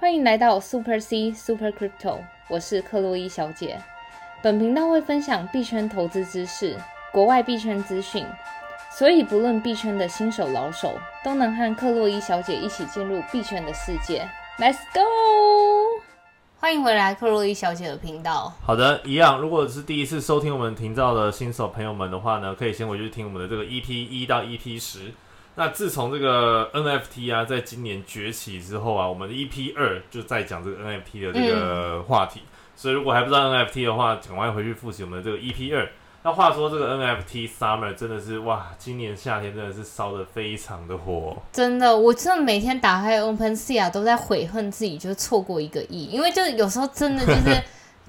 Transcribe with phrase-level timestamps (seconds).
[0.00, 3.80] 欢迎来到 Super C Super Crypto，我是克洛伊小姐。
[4.42, 6.76] 本频道会分享币圈投资知识、
[7.12, 8.26] 国外币圈资讯，
[8.90, 14.28] 所以不论币圈的新手老手，都能和克洛伊小姐一起进入币圈的世界。
[14.58, 16.02] Let's go！
[16.58, 18.52] 欢迎回来克洛伊小姐的频道。
[18.62, 19.40] 好的，一样。
[19.40, 25.12] 如果是第一次收听我们频道的新手朋友们的话呢，可以先回去听我们的这个 EP 一到 EP 十。
[25.56, 32.42] 那自从这个 NFT 啊，在今年崛起之后啊，我们的 EP 二就在讲这个 NFT 的这个话题。
[32.74, 35.88] 所以如果还不知道 NFT 的话，赶快回去复习我们的这个 EP 二。
[36.24, 41.36] 那话说这个 NFT Summer 真的是哇，今年夏天真的是烧的非常的火。
[41.52, 47.62] 真的，我真的每天打开 OpenSea 都在悔恨自己就错过一个亿，因为就有时候真的就是。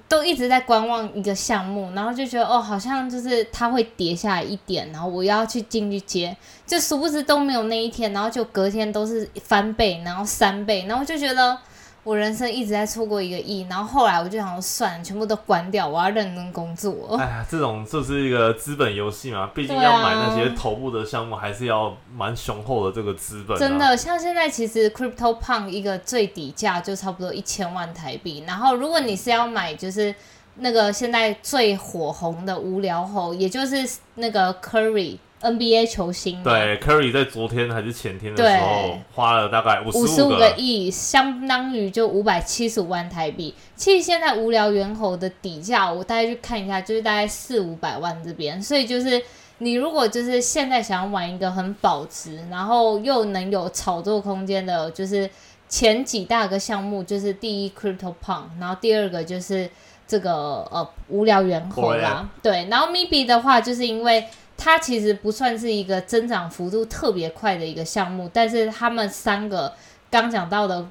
[0.07, 11.57] 都一直在观望一个项目，然后就觉得哦，好像就是它会跌下来一点，然后我要去进去接，就殊不知都没有那一天，然后就隔天都是翻倍，然后三倍，然后就觉得。
[12.05, 17.17] 我人生一直在错过一个亿，然后后来我就想算，全部都关掉，我要认真工作。
[17.17, 23.57] 哎呀，这种就是一个资本游戏嘛，毕竟要买那些头部的项目，还是要蛮雄厚的这个资本。
[23.57, 30.13] 真的，像现在其实 Crypto Punk 一个最底价就差不多一千万台币，然后如果你是要买，就是
[30.57, 35.17] 那个现在最火红的无聊猴，也就是那个 Curry。
[35.41, 43.53] NBA 球星对，Curry 在昨天还是前天的时候花了大概五十五个亿，相当于就五百七十五万台币。
[43.75, 48.59] 其实现在无聊猿猴的底价，我大概去看一下，就是大概四五百万这边。
[48.59, 49.21] 所以就是
[49.59, 55.29] 你如果就是现在想要玩一个很保值，然后又能有炒作空间的，就是
[55.69, 59.69] 前几大个项目，就是第一 Crypto Punk，然后第二个就是
[60.07, 60.33] 这个
[60.71, 62.27] 呃无聊猿猴啦。
[62.41, 64.25] 对，然后 Maybe 的话，就是因为。
[64.57, 69.73] 它其实不算是一个增长幅度特别快的一个项目，但是他们三个
[70.09, 70.85] 刚讲到的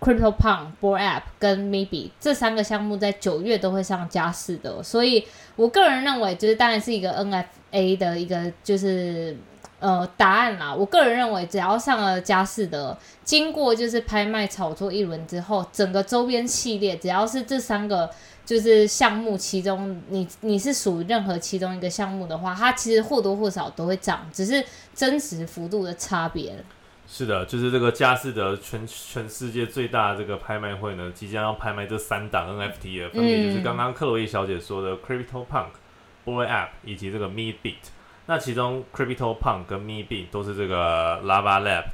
[0.00, 5.24] Crypto Punk、b o r App 跟 Maybe 这三个项目在九月都会上加市的，所以
[5.56, 9.36] 我个人认为，就是当然是一个 NFA 的一个就是
[9.78, 10.74] 呃答案啦。
[10.74, 18.10] 我个人认为，只要上了加市的，经过就是拍卖炒作一轮之后，整个周边系列只要是这三个。
[18.44, 26.62] 就是项目其中，你你是属于任何其中一个项目的话，它其实或多或少都会涨，只是真实幅度的差别。
[27.06, 35.68] 是的，就是这个佳士得全全世界最大的这个拍卖会呢，即将要拍卖这三档 NFT 的，分别就是刚刚克洛伊小姐说的 Crypto Punk、
[36.24, 37.76] Boy App 以及这个 Me Beat。
[38.26, 41.84] 那其中 Crypto Punk 跟 Me Beat 都是这个 Lava Lab。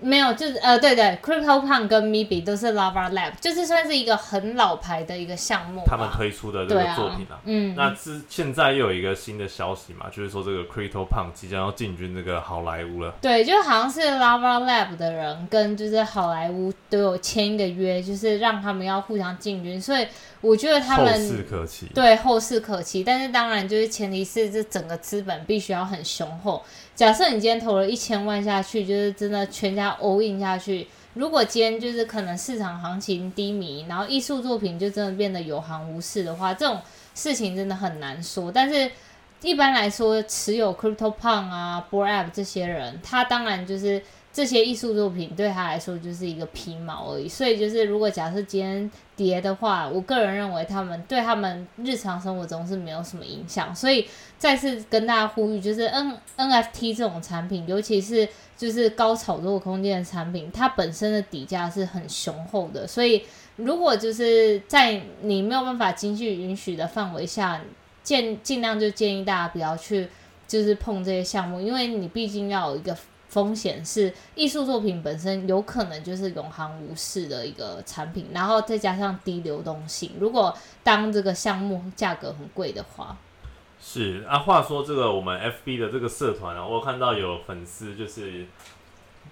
[0.00, 5.82] 没有，就是呃，对对，Crypto Punk 跟 Maybe 都是 Lava Lab，就是算是一个很老牌的一个项目。
[5.86, 13.14] 他们推出的这个作品啊，嗯，那之现在又有一个新的消息嘛，就是说这个 Crypto Punk 即将要进军这个好莱坞了。
[13.22, 20.06] 对，就好像是 Lava Lab 的人跟就是好莱坞都有签一个约，就是让他们要互相进军，所以
[20.40, 21.86] 我觉得他们后事可期。
[21.94, 26.62] 对，后事可期，但是当然就是前提是这整个资本必须要很雄厚。
[26.94, 30.86] 假设你今天投了一千万下去，就是真的全家 all in 下去。
[31.14, 36.80] 如果今天就是可能市场行情低迷，然后艺术作品就真的变得有行无市的话，这种
[37.14, 38.50] 事情真的很难说。
[38.52, 38.90] 但是
[39.42, 44.02] 一般来说，持有 Crypto Punk 啊、b o r App 这些人，他当然就是。
[44.34, 53.72] 这些艺术作品对他来说就是一个皮毛而已，所以就是如果假设今天跌的话，我个人认为他们对他们日常生活中是没有什么影响。
[53.72, 54.04] 所以
[54.36, 62.84] 再次跟大家呼吁，就是 N NFT 这种产品，尤其是就是高炒作空间的产品，它本身的底价是很雄厚的。
[62.88, 63.22] 所以
[63.54, 67.60] 如果就是在你没有办法经济允许的范围下，
[68.02, 70.08] 建尽量就建议大家不要去
[70.48, 72.96] 就是碰这些项目，因为你毕竟要有一个。
[73.34, 80.12] 风险是艺术作品本身有可能就是永恒无视的一个产品，然后再加上低流动性。
[80.20, 83.16] 如果当这个项目价格很贵的话，
[83.80, 84.38] 是啊。
[84.38, 88.46] 话说这个我们 FB 的这个社团啊，我看到有粉丝就是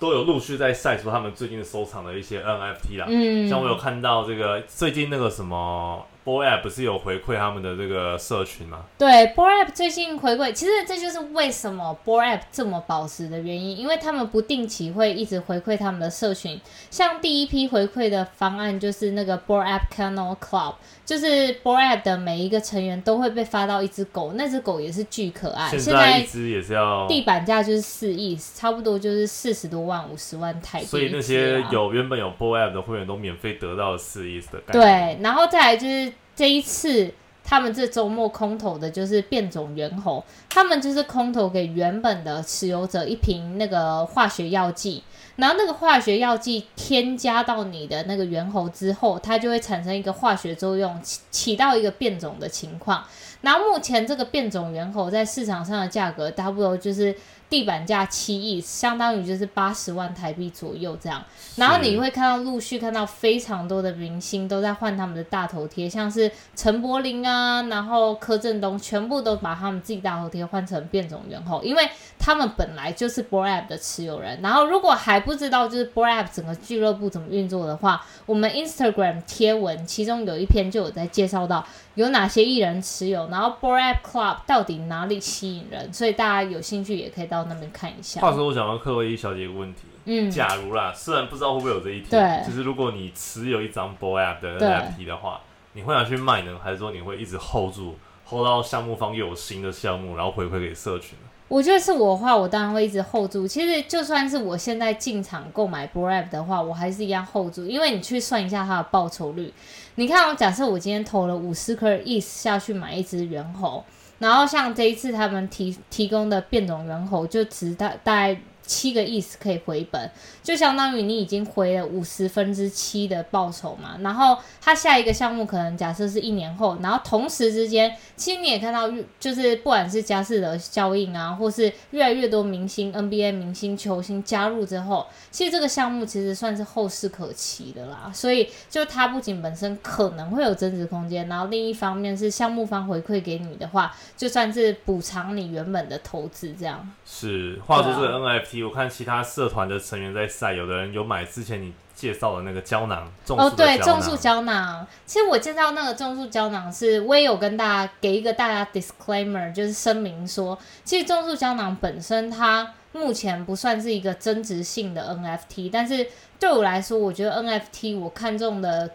[0.00, 3.06] 都有陆续在晒出他们最近收藏的一些 NFT 啦。
[3.08, 6.04] 嗯，像我有看到这个最近那个什么。
[6.24, 8.84] Boy App 不是有回馈他们的这个社群吗？
[8.96, 16.60] 对，Boy App 最近回馈，其实这就是为什么 Boy App 这么保值的原因，因为他们不定期会一直回馈他们的社群。
[16.90, 25.68] 像第一批回馈的方案就是那个 Boy App Kennel Club，就是 Boy App 的每一个成员都会被发到一只狗，那只狗也是巨可爱。
[25.70, 30.86] 现在一只也是要地板价就是四亿，差不多就是四十多万、五十万台币。
[30.86, 35.16] 所以那些有原本有 Boy App 的会员都免费得到四亿的概念。
[35.16, 36.11] 对，然后再来就是。
[36.34, 37.12] 这一次，
[37.44, 45.02] 他们这周末空投的就是变种猿猴，他们就是空投给原本的持有者一瓶那个化学药剂，
[45.36, 53.04] 然后那个化学药剂添加到你的那个猿猴之后，它就会产生一个化学作用，起起到一个变种的情况。
[53.42, 57.14] 然后目前这个变种猿猴在市场上的价格，差不多就是
[57.52, 61.22] 地板价七亿，相当于就是八十万台币左右这样。
[61.56, 71.86] 然后你会看到陆续看到非常多的明星都在换他们的大头贴，像是陈柏霖啊，然后柯震东，全部都把他们自己大头贴换成变种猿猴，因为
[72.18, 74.40] 他们本来就是 b o r App 的持有人。
[74.40, 81.62] 然后如果还不知道就是 b o r App 整个俱乐部怎么运作的话，我们 Instagram 贴文其中有一篇就有在介绍到
[81.94, 88.20] 有哪些艺人持有，然后 b o r App Club 到底哪里吸引人，所以大家有兴趣也可以到那边看一下。
[88.20, 89.82] 话说，我想问克洛伊小姐一个问题。
[90.04, 95.40] 嗯，假如啦，虽然不知道会不会有这一天，对就是如果你持有一张 bor app 的对 NFT 的话，
[95.74, 97.96] 你会拿去卖呢，还是说你会一直 hold 住
[98.26, 101.16] ，hold 到项目方又有新的项目，然后回馈给社群？
[101.48, 103.46] 我觉得是我的话，我当然会一直 hold 住。
[103.46, 109.52] 其实就算是我现在进场购买 b o r App 的话，我还是一样 hold 住，因为你去算一下它的报酬率。
[109.96, 113.84] 你看，我假设我今天投了五十颗 ETH 下去买一只猿猴，
[114.18, 120.10] 然后像这一次他们提提供的变种猿猴，就值大大概七个 ETH 可以回本，
[120.42, 123.96] 就相当于你已经回了五十分之七的报酬嘛。
[124.00, 138.10] 然后它下一个项目可能假设是一年后，然后同时之间，其实你也看到，就是不管是加士的效应啊，或是越来越多明星 NBA 明星球星加入之后，其实这个项目其实算是后市可期的啦。
[138.14, 146.88] 所以就它不仅本身可能会有增值空间，然后另一方面是项目方回馈给你的话，就算是补偿你原本的投资这样。
[147.04, 153.78] 是，话说这个对我看其他社团的成员在晒，有的人有买之前你介绍的那个胶囊，种哦，对。
[153.78, 154.84] 种树胶囊。
[155.06, 166.08] 其实我介绍那个种树胶囊是，我也有跟大家给一个大家 disclaimer，就是声明说，其实种树胶囊本身它目前不算是一个增值性的 NFT，但是
[166.40, 168.90] 对我来说，我觉得 NFT 我看中的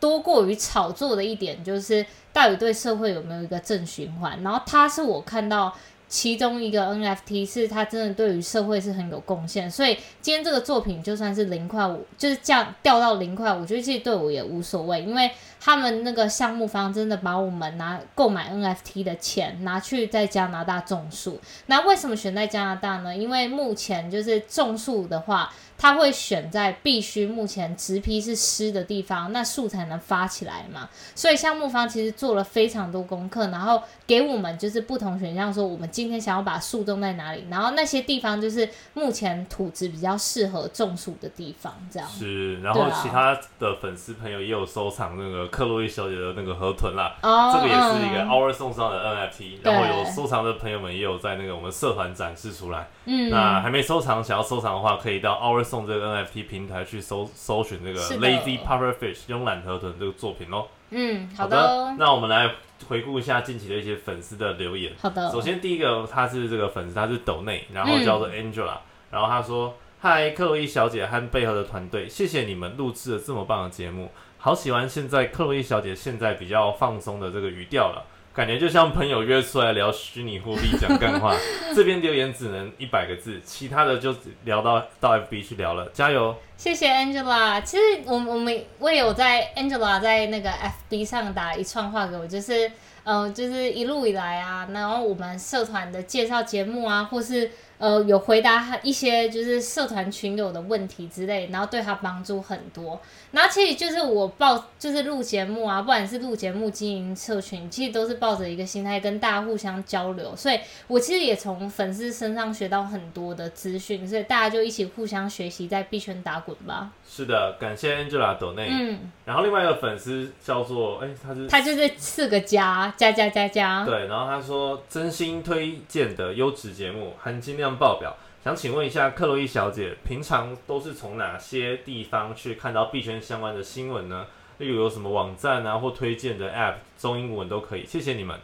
[0.00, 4.42] 多过于炒作的一点，就是到底对社会有没有一个正循环。
[4.42, 5.76] 然后它是我看到。
[6.08, 15.30] 其中一个 NFT 是它真的对于社会是很有贡献，所以今天这个作品就算是零块五，就是降掉到零块，我觉得其实对我也无所谓，因为
[15.68, 21.38] 他们那个项目方真的把我们拿购买 NFT 的钱拿去在加拿大种树。
[21.66, 23.14] 那为什么选在加拿大呢？
[23.14, 30.88] 因为目前就是种树的话，它会选在必须目前植批是湿的地方，那树才能发起来嘛。
[31.14, 42.08] 所以项目方其实做了非常多功课，然后给我们就是不同选项，说我们今天想要把树种在哪里，然后那些地方就是目前土质比较适合种树的地方，这样。
[42.08, 48.28] 是，然后其他的粉丝朋友也有收藏那个克洛伊小姐的那个河豚啦，哦，这个也是一个嗯。
[48.28, 49.72] Our 送上的 NFT，对。
[49.72, 52.88] 然后有收藏的朋友们也有在那个我们社团展示出来。
[53.06, 60.66] 嗯，那还没收藏，想要收藏的话，可以到 Our 送这个 NFT 平台去搜搜寻这个 Lazy Pufferfish 慵懒河豚这个作品哦。
[60.90, 61.56] 嗯，好的。
[61.56, 62.48] 的，，那我们来
[62.86, 64.92] 回顾一下近期的一些粉丝的留言。
[65.02, 68.78] 好的，首先第一个他是这个粉丝，他是斗内，然后嗯叫做 Angela，、
[69.10, 78.04] 然后他说：“嗨，克洛伊小姐和背后的团队，谢谢你们录制了这么棒的节目，好喜欢现在克洛伊小姐现在比较放松的这个语调了。”
[78.34, 81.34] 感觉就像朋友约出来聊虚拟货币讲干话，
[81.74, 86.36] 这边留言只能一百个字，其他的就只聊到到 FB 去聊了，加油！
[86.58, 87.62] 谢谢 Angela。
[87.62, 90.50] 其实我我们我也有在 Angela 在那个
[90.90, 92.70] FB 上打一串话给我，就是
[93.04, 97.48] 呃，就是一路以来啊，然后我们社团的介绍节目啊，或是
[97.78, 103.00] 呃有回答一些就是社团群友的问题之类，然后对他帮助很多。
[103.30, 116.90] 然后其实就是我报就是录节目啊，不管是录节目、经营社群，其实都是抱着一个心态跟大家互相交流，所以我其实也从粉丝身上学到很多的资讯，所以大家就一起互相学习，在币圈打滚吧。
[117.06, 118.68] 是的，感谢 Angela 斗内。
[118.70, 123.84] 嗯，然后另外一个粉丝叫做，哎、他是他就是四个加加加加加。
[123.84, 128.16] 对，然后他说真心推荐的优质节目，含金量爆表。
[128.42, 134.24] 想请问一下克洛伊小姐，平常都是从哪些地方去看到币圈相关的新闻呢？
[134.58, 137.84] 例如有什么网站啊，或推荐的 App，中英文都可以。
[137.86, 138.38] 谢谢你们。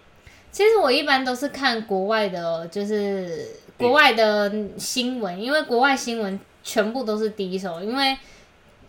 [0.53, 8.19] 其实我一般都是看国外的，就是国外的新闻，因为国外新闻全部都是第一手，因为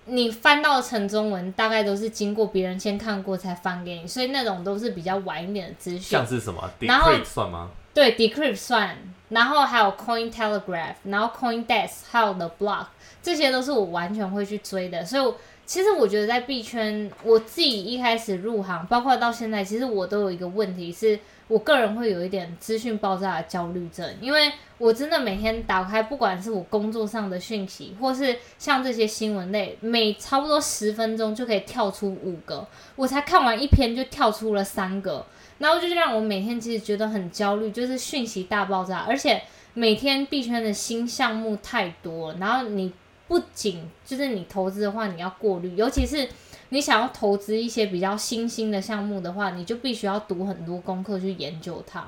[0.05, 6.25] 你翻到成中文，大概都是经过别人先看过才翻给你，所以那种都是比较晚一点的资讯像。
[6.25, 7.69] 是什么然后 Decrypt 算吗？
[7.93, 8.97] 对，Decrypt 算，
[9.29, 12.87] 然后还有 Coin Telegraph，然后 Coin Desk，还有 The Block，
[13.21, 15.05] 这些都是我完全会去追的。
[15.05, 35.25] 所以我，其实我觉得在币圈，我自己一开始入行，包括到现在，其实我都有一个问题是，我个人会有一点资讯爆炸的焦虑症，因为我真的每天打开，不管是我工作上的讯息，或是像这些新闻类，每差不多十分钟就可以跳出五个，我才看完一篇就跳出了三个，
[35.57, 39.41] 然后就是让我每天其实觉得很焦虑，就是讯息大爆炸，而且
[39.73, 42.93] 每天币圈的新项目太多，然后你
[43.27, 46.27] 不仅就是你投资的话，你要过滤，尤其是。
[46.69, 52.03] 你想要投资一些比较新兴的项目的话，你就必须要读很多功课去研究它。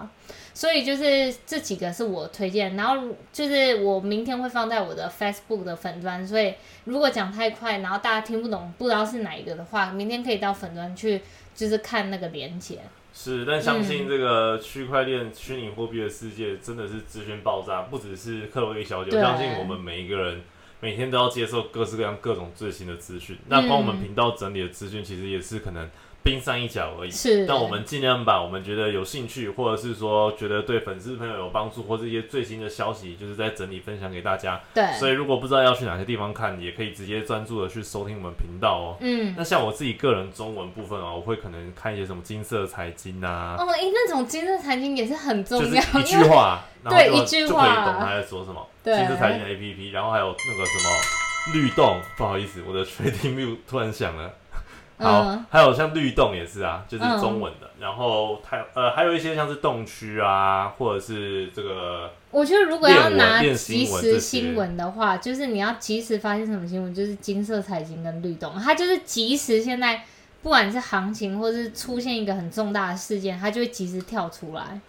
[0.51, 6.55] 所以就是这几个是我推荐，然后就是我明天会放在我的 Facebook 的粉砖，所以
[6.85, 11.21] 如果讲太快，然后大家听不懂，不知道是哪一个的话，明天可以到粉砖去
[11.53, 12.79] 就是看那个连接。
[13.13, 20.41] 是，但相信这个区块链、虚拟货币的世界真的是资讯爆炸，不只是克洛伊小姐，我相信我们每一个人。
[20.79, 25.89] 每天都要接受各式各样各种最新的资讯，那帮我们频道整理的资讯，其实也是可能。
[26.27, 27.45] 冰山一角而已，是。
[27.45, 34.61] 但我们尽量把我们觉得有兴趣，或者是说觉得对粉丝朋友有帮助，或是一些最新的消息，就是在整理分享给大家。
[34.73, 34.85] 对。
[34.99, 38.97] 所以如果不知道要去哪些地方看，也可以直接专注的去收听我们频道哦。
[38.99, 39.33] 嗯。
[39.37, 43.55] 那像我自己个人中文部分哦，我会可能看一些什么金色财经啊。
[43.57, 45.81] 哦，哎，那种金色财经也是很重要。
[45.99, 48.67] 一句话， 对，一句话就可以懂他在说什么。
[48.83, 48.97] 对。
[48.97, 54.33] 金色财经的 A P P，然后还有那个什么律动，不好意思，我的 Trading View 突然响了。
[54.97, 57.69] 好，还有像律动也是啊，就是中文的。
[57.79, 62.11] 然后它呃还有一些像是动区啊，或者是这个。
[62.31, 70.03] 我觉得如果要拿即时新闻的话，就是你要及时发现什么新闻，就是金色财经跟律动，它就是及时现在
[70.41, 74.79] 不管是行情或是出现一个很重大的事件，它就会及时跳出来。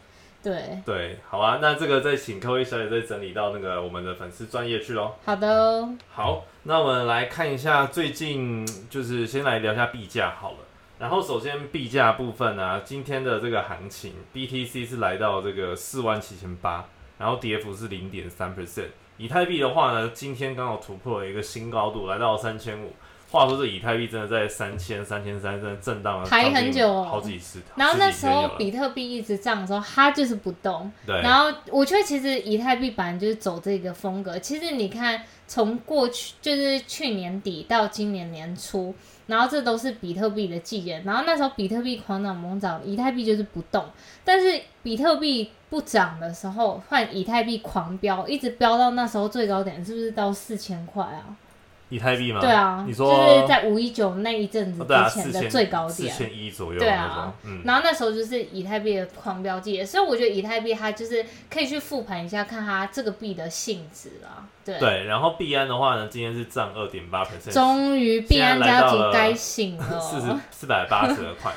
[0.41, 5.13] 对对，好啊，那这个再请各位小姐再整理到那个我们的粉丝专业去喽。
[5.25, 10.59] 好的，好，那我们来看一下最近，就是先来聊一下币价好了。
[10.99, 16.85] 然后首先币价部分呢，今天的这个行情，BTC 是来到这个四万七千八，
[17.17, 18.89] 然后跌幅是零点三 percent。
[19.17, 22.93] 以太币的话呢，今天刚好突破了一个新高度，来到三千五。
[23.31, 27.61] 话说这以太币真的在三千、三千三真的震荡了抬很久，好几次。
[27.77, 30.91] 然后那时候比特币一直涨的时候，它就是不动。
[31.07, 31.21] 对。
[31.21, 34.39] 然后我觉得其实以太币本来就是走这个风格。
[34.39, 38.95] 其实你看，从过去就是去年底到今年年初，
[39.27, 41.03] 然后这都是比特币的季节。
[41.05, 43.85] 然后那时候比特币狂涨猛涨，以太币就是不动。
[44.25, 51.37] 但是比特币不涨的时候，换以太币狂飙，一直飙到那时候最高点，是不是到四千块啊？
[51.91, 52.41] 以太币吗？
[52.41, 56.79] 对啊，你说就是在五一九那一阵子之前的最高点，四千一左右。
[56.79, 57.33] 对啊，
[57.65, 64.47] 然后那时候就是以太币的狂飙季，所以我觉得以太币它就是可以去复盘一下，看它这个币的性质啊。
[64.65, 71.53] 对对，然后币安的话呢，今天是涨二点八 percent，终于币安家族该醒了，四十四百八十二块。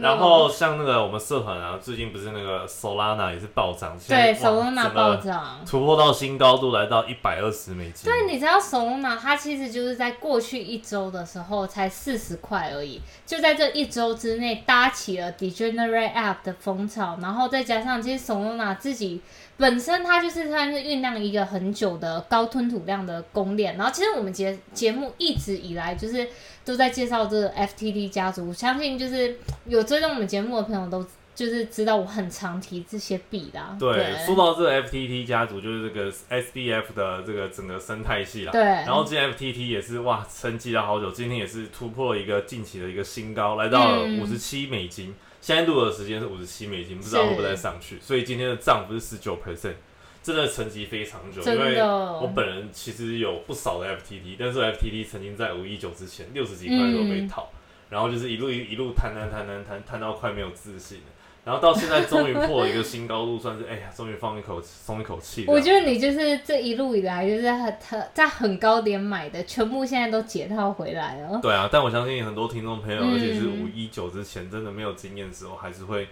[0.00, 8.04] 然后像那个我们社团啊，最近不是那个 Solana 也是暴涨，对，Solana 暴涨，突破到新高度，来到一百二十美金。
[8.04, 19.20] 对，你知道 Solana 它其实就是在过去一周的时候才四十块而已，就在这一周之内搭起了 Degenerate App 的风潮，然后再加上其实 Solana 自己。
[19.58, 26.26] 本身它就是算是酝酿一个很久的高吞吐量的供链，然后其实我们节节目一直以来就是
[26.64, 31.04] 都在介绍这个 FTT 家族，相信就是有追踪我们节目的朋友都
[31.34, 33.60] 就是知道我很常提这些币的。
[33.80, 38.52] 对，说到这个 FTT 家族，就是这个 SDF 的这个整个生态系啦。
[38.52, 38.62] 对。
[38.62, 45.14] 然后这 FTT 也是哇，沉寂了好久，今天也是突破一个近期的一个新高，来到了五十七美金。
[45.40, 47.98] 现在录的时间是五十七美金，不知道会不会再上去。
[48.00, 49.74] 所以今天的涨幅是十九 percent，
[50.22, 51.42] 真的沉寂非常久。
[51.42, 57.48] 因为我本人其实有不少的 FTT，但是 FTT 曾经在五一九之前六十几块都被套，
[57.90, 61.04] 然后就是一路一路摊摊摊摊摊摊到快没有自信了。
[61.44, 65.44] 然后到现在终于破了一个新高度，算是哎呀，终于放一口松一口气。
[65.48, 71.40] 我觉得你就是这一路以来就是很很在很高点买的，全部现在都解套回来了。
[71.42, 76.06] 对啊，但我相信很多听众朋友，尤其是五一九之前真的没有经验的时候，还是会。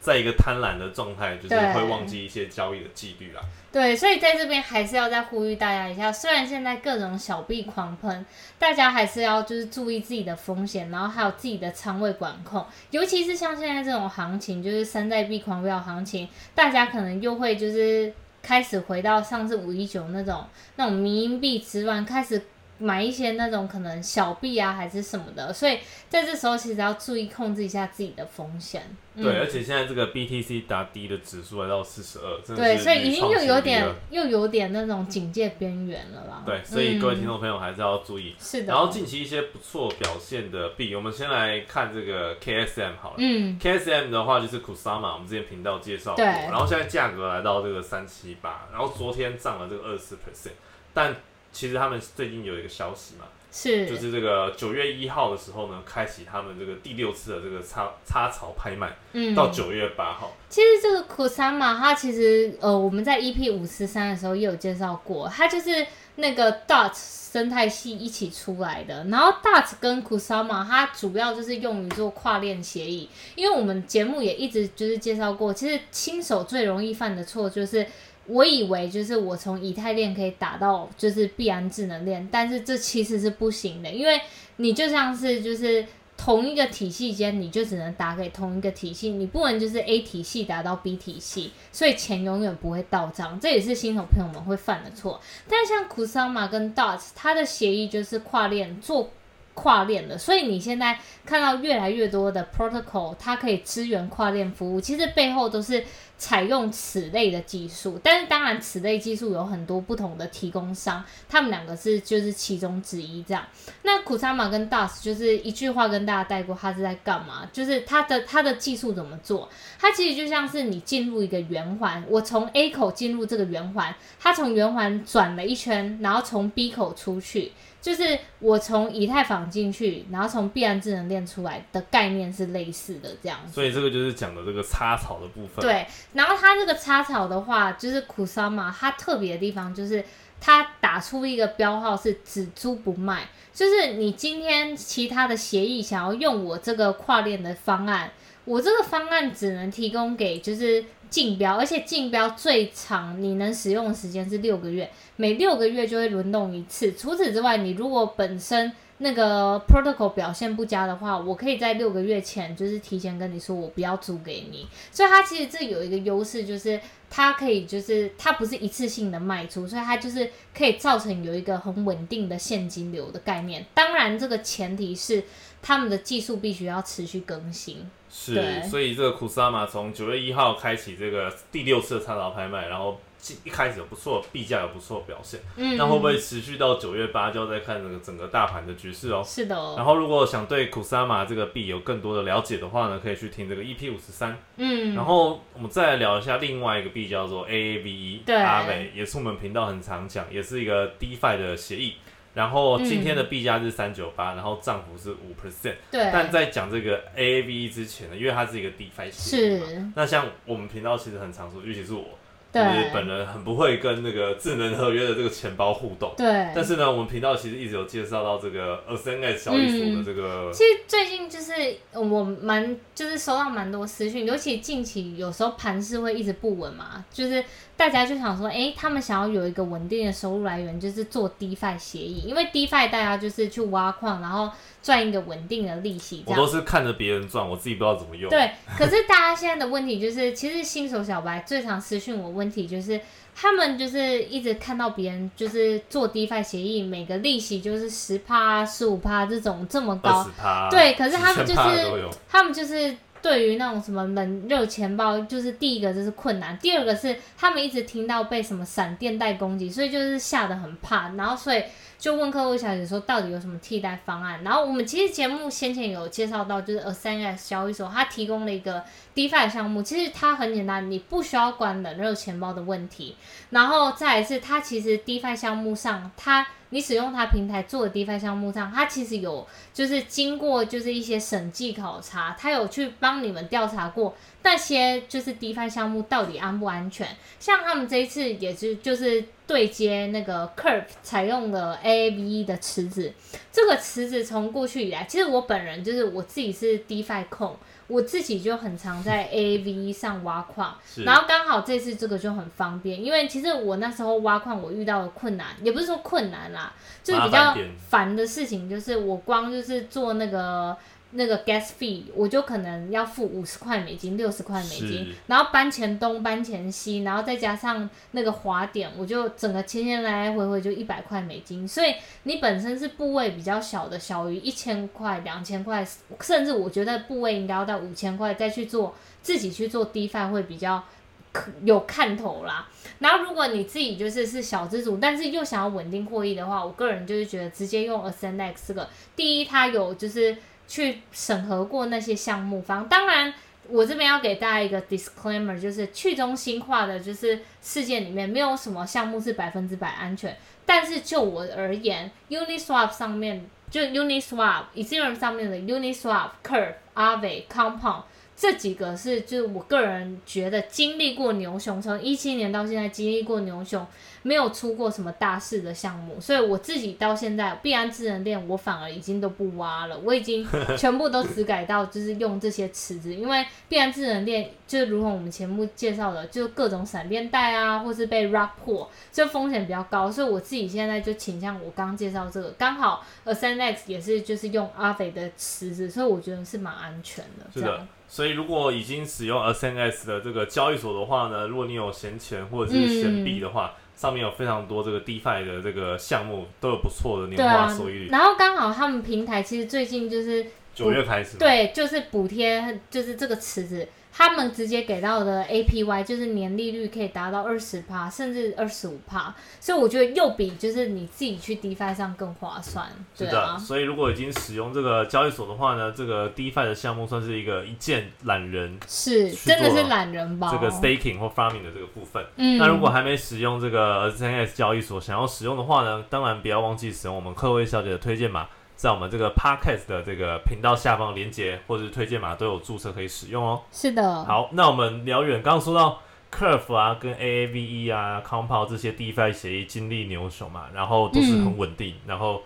[0.00, 3.42] 在一个贪婪的状态，就是会忘记一些交易的纪律啦。
[3.70, 8.24] 对，所以在这边还是要再呼吁大家一下，虽然现在各种小币狂喷，
[8.58, 12.64] 大家还是要就是注意自己的风险，然后还有自己的仓位管控。
[12.90, 18.10] 尤其是像现在这种行情，就是山寨币狂飙行情，大家可能又会就是
[18.42, 22.40] 开始回到上次五一九那种那种民营币之乱，开始
[22.78, 28.82] 买一些那种可能小币啊还是什么的，所以在这时候其实要注意控制一下自己的风险。
[29.14, 36.44] 嗯对，而且现在这个 BTC 打低的指数来到四十二，对，所以已经又有点又有点那种警戒边缘了啦。
[36.46, 38.36] 对，所以各位听嗯众朋友还是要注意。
[38.38, 43.16] 是的，然后近期一些不错表现的币，我们先来看这个 KSM 好了。
[43.18, 50.52] 嗯 KSM 的话就是 Kusama，我们之前频道介绍过，对然后现在价格来到这个三七八，然后昨天涨了这个二十 percent，
[50.94, 51.16] 但
[51.52, 60.36] 其实他们最近有一个消息嘛，是就是这个九月一号的时候呢，开启他们这个第六次的这个插插槽拍卖，嗯到九月八号。
[60.48, 65.86] 其实这个 Kusama 它其实呃我们在 EP 五十三的时候也有介绍过，它就是
[66.16, 69.04] 那个 Dot 生态系一起出来的。
[69.04, 77.86] 然后 Dot 跟 Kusama 它主要就是用于做跨链协议，因为我们节目也一直就是介绍过，其实新手最容易犯的错就是。
[78.28, 84.20] 我以为就是我从以太链可以打到就是币安智能链，但是这其实是不行的，因为
[84.56, 85.84] 你就像是就是
[86.16, 95.20] 同一个体系间，你就只能打给同一个体系，你不能就是 A 体系打到 B 体系，所以钱永远不会到账，这也是新手朋友们会犯的错。
[95.48, 99.10] 但像 Kusama 跟 Dots，它的协议就是跨链做
[99.58, 100.96] 跨链的，所以你现在
[101.26, 105.84] 看到越来越多的 protocol，它可以支援跨链服务，其实背后都是
[106.16, 107.98] 采用此类的技术。
[108.00, 113.44] 但是当然，此类技术有很多不同的提供商，他们两个是就是其中之一这样。
[113.82, 117.48] 那 Kusama 跟 DAS 就是一句话跟大家带过，它是在干嘛？
[117.52, 119.48] 就是它的它的技术怎么做？
[119.80, 133.52] 它其实就像是你进入一个圆环，我从 A 口进入这个圆环，它从圆环转了一圈，然后从 B 口出去，就是我从以太坊进去，然后从必然智能链出来的概念是类似的这样子。
[133.52, 140.04] 所以这个就是讲的这个插槽的部分。，对，然后它这个插槽的话，就是 Kusama，它特别的地方就是
[140.40, 148.10] 它打出一个标号是只租不卖，就是你今天其他的协议想要用我这个跨链的方案，
[148.44, 156.92] 我这个方案只能提供给就是竞标，而且竞标最长你能使用的时间是六个月，每六个月就会轮动一次。
[156.92, 164.66] 除此之外，你如果本身那个 protocol 表现不佳的话，我可以在六个月前就是提前跟你说，我不要租给你。
[164.90, 173.64] 所以它其实这有一个优势，就是它可以就是它不是一次性的卖出，所以它就是可以造成有一个很稳定的现金流的概念。
[173.72, 175.22] 当然，这个前提是
[175.62, 177.88] 他们的技术必须要持续更新。
[178.10, 183.00] 是，所以这个 Kusama 从九月一号开启这个第六次的插槽拍卖，然后
[183.44, 189.22] 一开始有不错币价有不错表现，嗯，那会不会持续到九月八就要再看这个整个大盘的局势哦。
[189.24, 194.38] 是的哦，然后，如果想对 Kusama 这个币有更多的了解的话呢，可以去听这个 EP 五十三。
[194.56, 201.96] 嗯，然后我们再来聊一下另外一个币，叫做 AAVE，对阿美也是我们频道很常讲，也是一个 DeFi 的协议。
[202.34, 205.76] 然后今天的币价是三九八，然后涨幅是五 percent。
[205.90, 212.17] 对，但在讲这个 AAVE 之前呢，因为它是一个 DeFi 协议嘛，是，那像我们频道其实很常说，尤其是我，
[212.64, 216.12] 就是本人很不会跟那个智能合约的这个钱包互动。
[216.16, 221.52] 对，但是呢，我们频道其实一直有介绍到这个 SNS 交易所的这个，其实最近就是
[221.92, 227.44] 我蛮就是收到蛮多私讯，尤其近期有时候盘势会一直不稳嘛，就是
[227.76, 234.50] 大家就想说，诶，他们想要有一个稳定的收入来源，就是做 DeFi 协议，因为 DeFi 大家就是去挖矿，然后
[234.88, 236.36] 赚一个稳定的利息这我。
[236.38, 238.30] 都是看着别人赚，我自己不知道怎么用。
[238.30, 242.98] 对，可是大家现在的问题就是，其实新手小白最常私讯我问题就是，
[243.36, 261.62] 他们就是一直看到别人就是做 DeFi 协议，每个利息就是十趴、十五趴这种这么二高，对可是他们就是他们就是对于那种什么冷热钱包，就是第一个就是困难，第二个是他们一直听到被什么闪电带攻击，所以就是吓得很怕，然后所以
[261.98, 264.42] 就问客户小姐说到底有什么替代方案。
[264.44, 273.16] 然后我们其实节目先前有介绍到，就是 Ascend 交易所它提供了一个 DeFi 项目，其实它很简单，你不需要管冷热钱包的问题，
[273.50, 276.46] 然后再来是它其实 DeFi 项目上它。
[276.70, 287.08] 你使用它平台做的 DeFi 项目上，它其实有就是经过就是一些审计考察，它有去帮你们调查过那些就是 DeFi 项目到底安不安全。
[287.40, 293.12] 像他们这一次也是就是对接那个 Curve 采用了 AAVE 的池子，
[293.52, 297.56] 这个池子从过去以来，其实我本人就是我自己是 DeFi 控，
[297.88, 300.76] 我自己就很常在 AAVE 上挖矿。
[301.04, 306.72] 然后刚好这次这个就很方便，因为其实我那时候挖矿我遇到的困难，也不是说困难啦，
[307.02, 307.56] 就是比较
[307.88, 310.76] 烦的事情，就是我光就是做那个
[311.12, 321.66] 那个 gas fee，我就可能要付五十块美金、六十块美金，然后搬前东搬前西，然后再加上那个滑点，我就整个千千来来回回就一百块美金。
[321.66, 321.94] 所以
[322.24, 325.86] 你本身是部位比较小的，小于一千块、两千块，
[326.20, 330.84] 甚至我觉得部位应该要到五千块再去做自己去做 DeFi 会比较
[331.32, 332.68] 可有看头啦。
[332.98, 340.36] 然后如果你自己就是是小资主，但是又想要稳定获益的话，我个人就是觉得直接用 AscendX 这个，第一它有就是
[340.68, 343.34] 去审核过那些项目方，当然。
[343.70, 350.34] 我这边要给大家一个 disclaimer，就是去中心化的，就是世界里面没有什么项目是百分之百安全。
[350.64, 358.04] 但是就我而言，Uniswap 上面就 Uniswap、Ethereum 上面的 Uniswap、Curve、Aave、Compound
[358.40, 363.84] 这几个是，就是我个人觉得经历过牛熊，从一七年到现在经历过牛熊，
[364.22, 370.46] 没有出过什么大事的项目，所以我自己到现在币安智能链我反而已经都不挖了，我已经
[370.76, 387.50] 全部都只改到就是用这些池子，因为币安智能链就如同我们前面介绍的，就各种闪电贷啊，或是被 rug 破，这风险比较高，所以我自己现在就倾向我刚介绍这个，刚好 Ascendex 也是就是用阿肥的池子，所以我觉得是蛮安全的。
[387.52, 389.74] 是的，所以如果已经使用 Ascend
[390.06, 398.08] 的这个交易所的话呢，如果你有闲钱或者是闲币的话，上面有非常多这个 DeFi 的这个项目都有不错的年化收益率。
[398.08, 403.86] 然后刚好他们平台其实最近就是九月开始，对，就是补贴，就是这个池子。
[404.18, 412.88] 他们直接给到的 APY 就是年利率可以达到二十帕，甚至二十五帕，所以我觉得又比就是你自己去 DeFi 上更划算。
[413.14, 420.50] 是的，所以如果已经使用这个交易所的话呢，这个 DeFi 的项目算是一个一键懒人，是真的是懒人吧？
[420.50, 422.26] 这个 Staking 或 Farming 的这个部分。
[422.34, 428.48] 嗯，那如果还没使用这个 SNS 交易所，想要使用的话呢，当然不要忘记使用我们客位小姐的推荐码。
[428.78, 433.60] 在我们这个 podcast 的这个频道下方连接或者是推荐码都有注册可以使用哦。
[433.72, 434.24] 是的。
[434.24, 436.00] 好，那我们聊远，刚刚说到
[436.32, 442.40] Curve 啊，跟 AAVE 啊，Compound 这些 DeFi 协议经历牛熊嘛，然后都是很稳定，然后。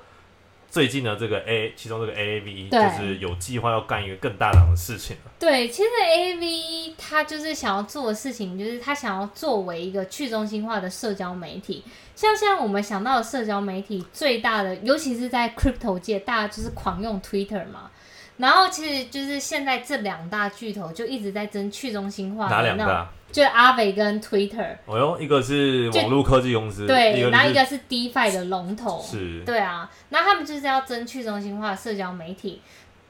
[0.72, 5.30] 最近呢，这个 A 其中这个 A V 就是有计划要干一个更大胆的事情了。
[5.38, 11.84] 对，其实 A V 它就是想要做的事情，就是它想要作为一个去中心化的社交媒体。
[12.16, 17.90] 像现在我们想到的社交媒体最大的，尤其是在 Crypto 界，大家就是狂用 Twitter 嘛。
[18.38, 22.48] 然后其实就是现在这两大巨头就一直在争去中心化。
[22.48, 23.06] 哪两个？
[23.32, 24.76] 就是阿伟跟 Twitter。
[24.86, 29.02] 哦哟，一个是网络科技公司，对，然后一个是 DeFi 的龙头。
[29.02, 29.42] 是。
[29.44, 32.60] 对啊，那他们就是要争去中心化社交媒体。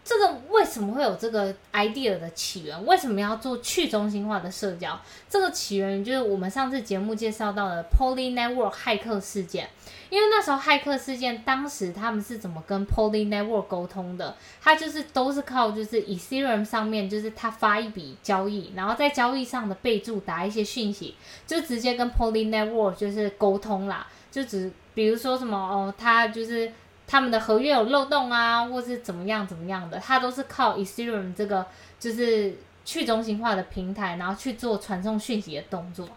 [0.05, 2.87] 这个为什么会有这个 idea 的起源？
[2.87, 5.01] 为什么要做去中心化的社交？
[5.31, 9.69] 这个起源就是我们上次节目介绍到的 Poly Network 骇客事件。
[10.11, 14.37] 因为那时候骇客事件，当时他们是怎么跟 Poly Network 沟通的？
[14.61, 21.15] 他就是都是靠就是 Ethereum 上面，就是他发一笔交易，然后在交易上的备注打一些讯息，
[21.47, 24.07] 就直接跟 Poly Network 就是沟通啦。
[24.31, 26.71] 就只比如说什么哦，他就是
[27.12, 31.66] 他们的合约有漏洞啊，或是怎么样怎么样的，他都是靠 Ethereum 这个
[32.01, 36.09] 就是去中心化的平台，然后去做传送讯息的动作。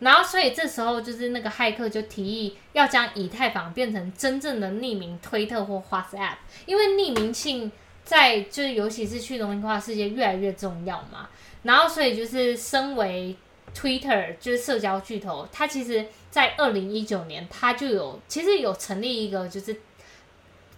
[0.00, 6.34] 然后，所以这时候就是那个骇客就提议要将以太坊变成真正的匿名推特或 WhatsApp，
[6.66, 7.70] 因为匿名性
[8.02, 11.28] 在就是尤其是去中心化世界越来越重要嘛。
[11.62, 13.36] 然后，所以就是身为
[13.72, 19.76] Twitter 就是社交巨头，它其实在二零一九年它就有其实有成立一个就是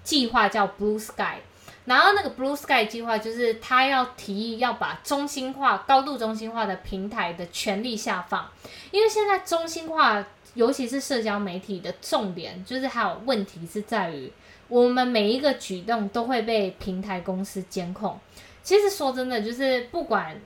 [0.02, 1.38] 计划叫 Blue Sky。
[1.84, 8.48] 然后那个 Blue Sky 计划就是他要提议要把中心化、高度中心化的平台的权力下放，
[8.92, 14.32] 因为现在中心化，尤其是社交媒体的重点，就是还有问题是在于，
[14.68, 18.16] 我们每一个举动都会被平台公司监控。
[18.62, 20.40] 其实说真的，就是不管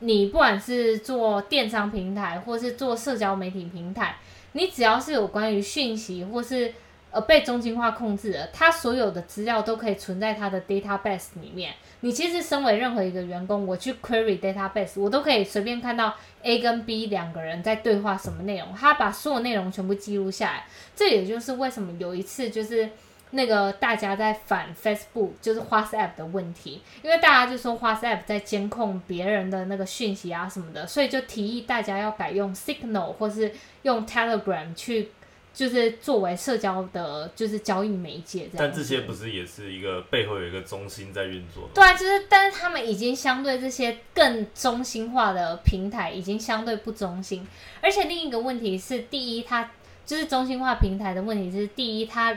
[0.00, 4.16] 你不管是做电商平台，或是做社交媒体平台，
[4.50, 6.74] 你只要是有关于讯息或是。
[7.12, 11.74] 呃，被中心化控制了，他所有的资料都可以存在他的 database 里面。
[12.00, 20.64] 你其实身为任何一个员工，我去 query database，我都可以随便看到 A 跟 B 两个人在对话什么内容，他把所有内容全部记录下来。
[20.96, 22.88] 这也就是为什么有一次就是
[23.32, 35.10] 那个大家在反 Facebook，就是 WhatsApp 的问题，因为大家就说 WhatsApp 在监控别人的那个讯息啊什么的，所以就提议大家要改用 Signal 或是用 Telegram 去。
[35.54, 38.58] 就是作为社交的，就是交易媒介这样。
[38.58, 41.68] 但这些不是也是一个背后有一个中心在运作？
[41.74, 47.46] 对啊，就是，但是他们已经相对这些更中心化的平台已经相对不中心。
[47.80, 49.70] 而且另一个问题是，第一，它
[50.06, 52.36] 就是中心化平台的问题是，第一，它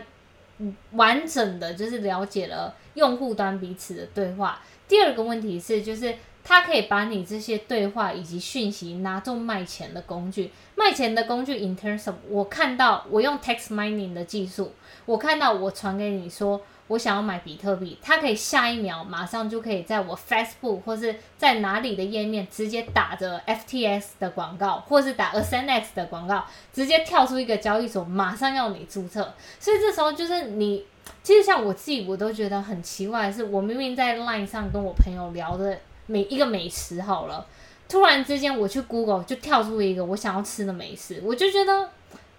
[0.91, 4.61] 完整的就是了解了用户端彼此的对话。
[4.87, 10.51] 第二个问题是，就是它可以把你这些对话以及讯息拿做卖钱的工具。
[10.75, 14.71] 卖钱的工具，in terms of，我看到我用 text mining 的技术，
[15.05, 16.61] 我看到我传给你说。
[16.87, 29.33] 我想要买比特币，它可以下一秒马上就可以在我 Facebook 或是在哪里的页面直接打着 FTS 的广告，或是打 Asenex 的广告，直接跳出一个交易所，马上要你注册。
[29.59, 30.85] 所以这时候就是你，
[31.23, 37.45] 其实像我自己，我都觉得很奇怪，是我明明在 Line 上跟我朋友聊的每一个美食好了，
[37.87, 41.89] 突然之间我去 Google 就跳出一个我想要吃的美食，我就觉得。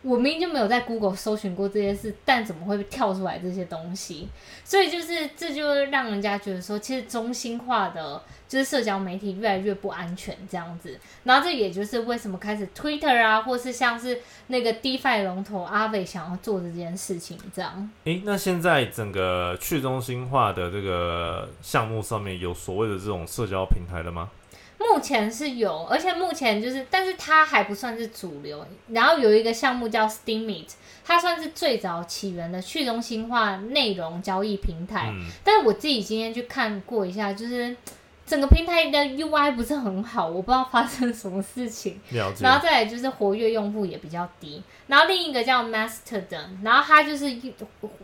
[0.02, 4.28] 我明明就没有在 Google 搜寻过这些事，但怎么会跳出来这些东西？
[4.64, 10.98] 所以就是这就让人家觉得说，其实中心化的就是社交媒体越来越不安全这样子。
[11.24, 17.90] 然后这也就是为什么开始 Twitter 啊，或是像是那个 DeFi 龙头阿伟想要做这件事情这样。
[18.04, 24.30] 诶，那现在整个去中心化的这个项目上面有所谓的这种社交平台了吗？
[24.78, 28.64] 目前是有，而且目前就是，但是它还不算是主流。
[28.88, 30.68] 然后有一个项目叫 Steemit，
[31.04, 35.12] 它算是最早起源的去中心化内容交易平台。
[35.42, 37.74] 但是我自己今天去看过一下，就是
[38.26, 42.00] 整个平台的 UI 不是很好，我不知道发生什么事情。
[42.40, 44.62] 然后再来就是活跃用户也比较低。
[44.86, 47.34] 然后另一个叫 Mastodon，然后它就是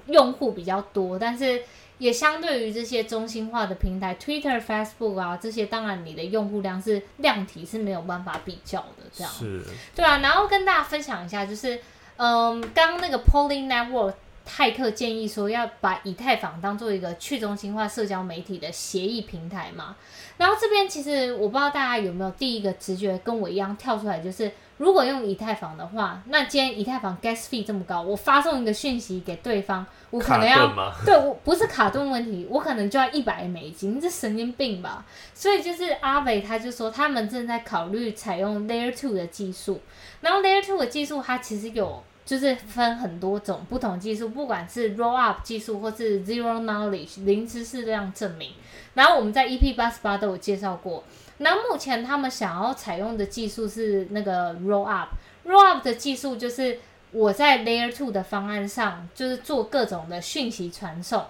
[0.07, 1.63] 用户比较多，但是。
[2.03, 9.63] 也相对于这些中心化的平台，Twitter、Facebook 啊这些，当然你的用户量是量体是没有办法比较的，这样是，
[9.95, 10.19] 对啊。
[10.19, 11.79] 然后跟大家分享一下，就是
[12.17, 19.95] 嗯，刚刚那个 Polling Network 泰克建议说要把以太坊当做一个去中心化社交媒体的协议平台嘛。
[20.39, 24.51] 然后这边其实我不知道大家有没有第一个直觉跟我一样跳出来，就是。
[24.79, 30.73] 如果用以太坊的话，那既然以太坊 gas fee 这么高，我发送一个讯息给对方，我可能要
[31.05, 35.05] 对我不是卡顿问题，我可能就要一百美金，这神经病吧？
[35.35, 39.81] 所以就是阿伟他就说他们正在考虑采用 layer two 的技术，
[40.21, 48.51] 然后 layer two 的技术它其实有就是分很多种不同技术，不管是 roll up 技术或是 zero knowledge 零知识量证明，
[48.95, 51.05] 然后我们在 EP 八十八都有介绍过。
[51.43, 55.11] 那目前他们想要采用的技术是那个 roll up。
[55.45, 56.79] roll up 的技术就是
[57.11, 61.25] 我在 layer two 的方案上，就是做各种的讯息传送，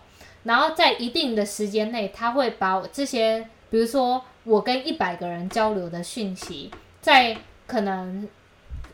[0.45, 6.71] 然后在一定的时间内，他会把我这些，比如说我跟一百个人交流的讯息，
[7.01, 8.29] 在可能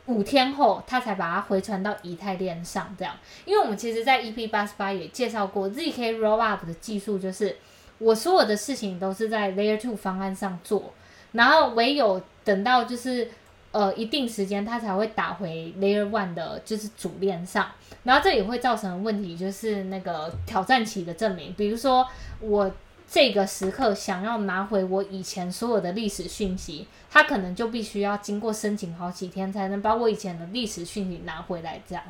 [0.06, 2.94] 五天后，他才把它回传到以太链上。
[2.96, 7.56] 这样，因为我们其实，在 EP 八十八也介绍过 zk roll up 的技术，就是
[7.98, 10.94] 我所有的事情都是在 layer two 方案上做。
[11.32, 13.28] 然后唯有等到就是
[13.70, 17.70] 呃一定时间，它才会打回 Layer One 的就是主链上，
[18.04, 21.52] 然后这也会造成问题，就是那个挑战期的证明。
[21.54, 22.06] 比如说
[22.40, 22.70] 我
[23.10, 32.04] 这个时刻想要拿回我以前所有的历史讯息，它可能就必须要经过申请好几天，才能把我以前的历史讯息拿回来，这样。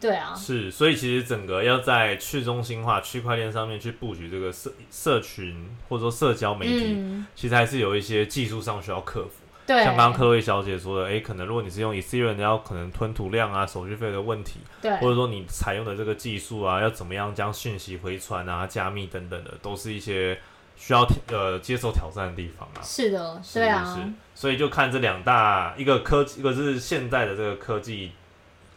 [0.00, 9.30] 对啊，是，所以其实整个要在去中心化区块链上面去布局这个社社群或者说社交媒体，其实还是有一些技术上需要克服。
[9.66, 20.38] 对，像刚刚科威小姐说的，哎，可能如果你是用 Ethereum，要可能吞吐量啊、手续费的问题，对，或者说你采用的这个技术啊，要怎么样将讯息回传啊、加密等等的，都是一些
[20.76, 22.80] 需要呃接受挑战的地方啊。
[22.82, 28.12] 是的，对啊，所以就看这两大，一个科技，一个是现在的这个科技。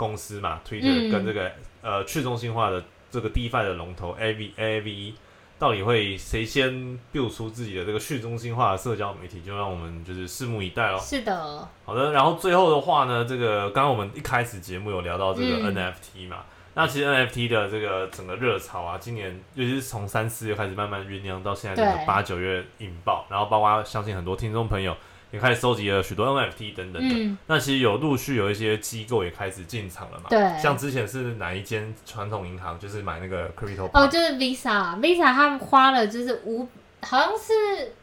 [0.02, 1.52] 公司嘛，Twitter 跟这个
[1.84, 5.14] 呃去中心化的这个 DeFi 的龙头 A V A V，
[5.60, 6.74] 到底会谁先
[7.14, 10.98] build 出自己的这个去中心化的社交媒体，就让我们就是拭目以待喽。
[11.00, 12.12] 是的，好的。
[12.12, 16.38] 然后最后的话呢，这个刚刚我们一开始节目有聊到这个 NFT 嘛，
[16.74, 24.98] 那其实 NFT 的这个整个热潮啊，今年尤其是从三四月开始慢慢酝酿到现在这个八九月引爆，然后包括相信很多听众朋友。
[25.32, 30.26] 也开始收集了许多 NFT 等等的，那其实有陆续有一些机构也开始进场了嘛。
[30.30, 33.90] 对，像之前是哪一间传统银行，就是买那个 Crypto。
[33.94, 36.68] 哦，就是 Visa，Visa 他们花了就是五，
[37.02, 37.94] 好像是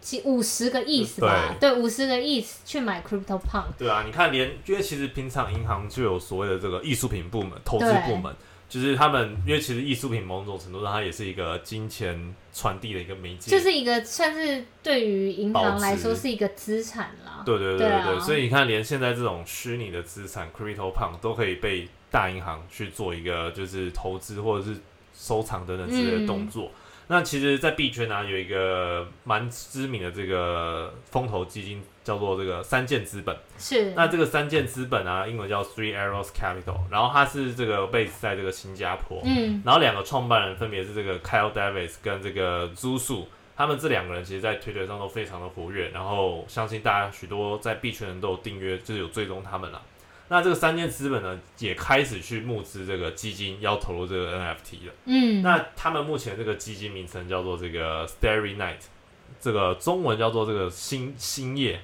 [0.00, 1.56] 几五十个亿是吧？
[1.58, 3.64] 对，五十个亿去买 Crypto Punk。
[3.76, 8.32] 对啊，你看，连因为其实平常银行就有所谓的这个艺术品部门、投资部门。
[8.68, 17.42] 就是他们，因为其实艺术品某种程度上，它也是一个金钱传递的一个媒介，就是一个算是对于银行来说是一个资产啦。
[17.44, 24.76] 对对对对对，所以你看，连现在这种虚拟的资产 （crypto p u n 都可以被大银行去做一个就是投资或者是
[25.14, 26.70] 收藏等等之类的动作。
[27.08, 33.36] 那其实，在币圈呢，有一个蛮知名的这个风投基金叫做这个三箭资本。
[33.58, 43.24] 是那这个三箭资本啊，英文叫 Three Arrows Capital，然后它是这个 base 在这个新加坡，嗯然后两个创办人分别是这个 Kyle Davis 跟这个 Zusu，
[43.56, 49.82] 他们这两个人其实，在 Twitter 上都非常的活跃，然后相信大家许多在币圈人都有订阅，就是有追踪他们了。
[50.28, 54.92] 那这个三箭资本呢，也开始去募资这个基金，要投入这个 NFT 了。
[55.04, 58.80] 嗯，那他们目前这个基金名称叫做这个 Starry Night，
[59.40, 61.80] 这个中文叫做这个星星夜。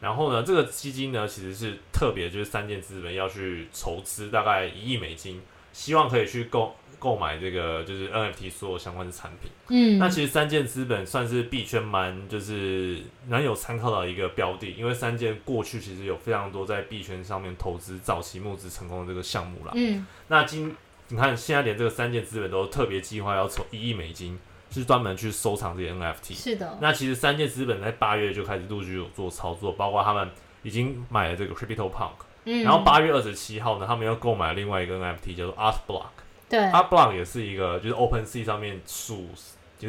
[0.00, 5.40] 然后呢，这个基金呢其实是特别就是三箭资本要去筹资大概一亿美金，
[5.72, 9.50] 希望可以去购购买这个就是 NFT 所有相关的产品。
[9.68, 19.72] 嗯，那其实三箭资本算是币圈蛮就是蛮有参考的一个标的，因为三箭过去其实有非常多在币圈上面投资早期募资成功的这个项目啦。
[19.74, 20.74] 嗯那今
[21.08, 24.38] 你看现在连这个三箭资本都特别计划要筹一亿美金，
[24.70, 26.34] 是专门去收藏这些 NFT。
[26.34, 30.28] 是的，那其实三界资本在八月就开始陆续有做操作，包括他们
[30.62, 32.10] 已经买了这个 Crypto Punk，、
[32.44, 36.08] 嗯，然后八月二十七号呢，他们又购买另外一个 NFT 叫做 Art Block。
[36.48, 39.28] 对，Art Block 也是一个就是 Open Sea 上面数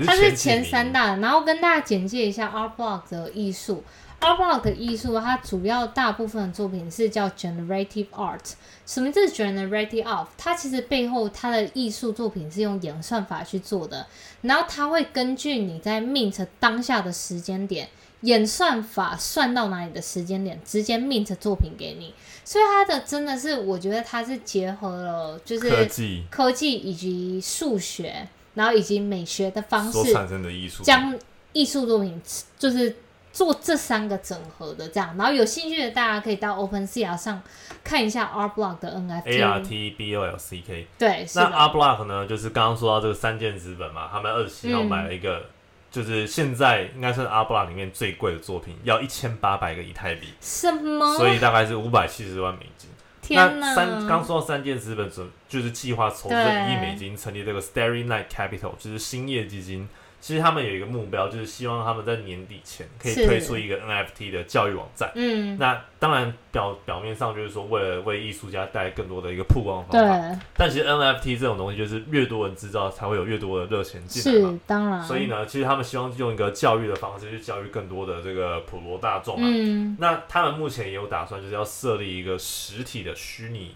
[0.06, 3.84] 它是前三大，然后跟大家简介一下 Art Block 的艺术。
[4.20, 8.54] Art Block 的艺术，它主要大部分的作品是叫 Generative Art。
[8.86, 10.28] 什么叫 Generative Art？
[10.38, 14.06] 它其实背后它的艺术作品是用演算法去做的，
[14.42, 17.88] 然后它会根据你在 mint 当下的时间点，
[18.22, 22.14] 演算法算到哪里的时间点，直接 mint 作品给你。
[22.44, 31.18] 所以它的真的是，我觉得它是结合了就是科技科技以及数学，然后以及美学的方式，所产生的艺术，将
[31.54, 32.20] 艺术作品
[32.58, 32.96] 就是
[33.40, 35.16] 做这三个整合的这样。
[35.18, 37.42] 然后有兴趣的大家可以到 OpenSea 上
[37.86, 39.30] 看一下 Art Block 的 NFT。
[39.30, 40.86] A R T B O L C K。
[40.98, 45.46] 对，那，Art Block 呢，就是刚刚说到这个三箭资本嘛，他们二十七号嗯买了一个，
[45.90, 51.16] 就是现在应该是 Art Block 里面最贵的作品，要一千八百个以太币，什么？
[51.16, 52.90] 所以大概是五百七十万美金。
[53.22, 59.88] 天那三刚说到三箭资本准就是计划筹资一亿美金成立这个 Starry Night Capital，就是兴业基金。
[60.22, 65.10] 其实他们有一个目标，就是希望他们在年底前可以推出一个 NFT 的教育网站。
[65.16, 74.52] 嗯，那当然表表面上就是说为了为艺术家带来更多的一个曝光方法，对，但其实 NFT 这种东西就是越多人知道，才会有越多的热钱进来嘛。
[74.52, 75.04] 是当然。
[75.04, 79.48] 所以，呢，其实他们希望用一个教育的方式去教育更多的这个普罗大众嘛。
[79.50, 83.76] 嗯，那他们目前也有打算，就是要设立一个实体的虚拟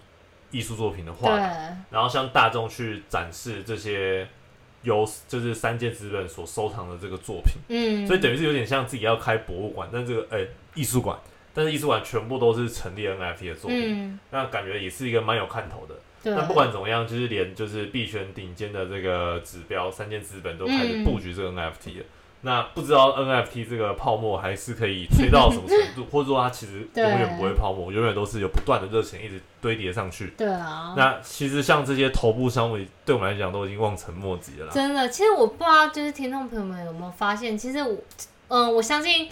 [0.50, 4.26] 艺术作品的画廊，，然后向大众去展示这些
[4.84, 7.54] 由就是三界资本所收藏的这个作品。
[7.68, 11.18] 嗯，所以等于是有点像自己要开博物馆，但这个哎艺术馆，
[11.52, 15.94] 但是艺术馆全部都是成立 NFT 的作品，嗯，那感觉也是一个蛮有看头的。
[16.22, 22.04] 对，那不管怎么样，就是连就是币圈顶尖的这个指标三件资本都开始布局这个 NFT 了。
[22.44, 30.34] 那不知道 NFT 这个泡沫还是可以吹到什么程度， 或者说它其实永远不会泡沫，永远都是有不断的热钱一直堆叠上去。
[30.36, 34.72] 对啊，那其实像这些头部商务，对我们来讲都已经望尘莫及了啦。
[34.72, 37.96] 真的，其实我不知道，就是听众朋友们有没有发现，其实我，
[38.48, 39.28] 嗯、我相信，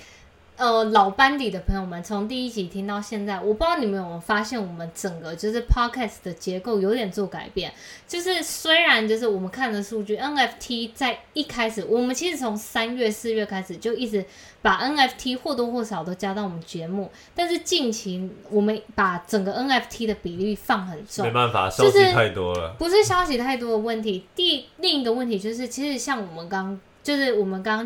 [0.63, 7.73] 呃，老班底的朋友们从第一集听到现在，我不知道你们有没有发现，我们整个就是 podcast 的结构有点做改变。
[8.07, 14.25] 就是虽然就是我们看的数据，NFT 在一开始，我们其实从三月、四月开始就一直
[14.63, 21.33] 把 NFT 或多或少都加到我们节目，但是近期我们把整个 NFT 的比例放很重没。
[21.33, 22.77] 办法，消息就是太多了。
[22.79, 27.85] 不是消息太多的问题，第另一个问题就是，其实像我们刚就是我们刚